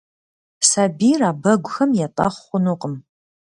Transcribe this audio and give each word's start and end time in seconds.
Сабийр 0.69 1.21
а 1.29 1.31
бэгухэм 1.41 1.91
етӏэхъу 2.05 2.43
хъунукъым. 2.47 2.93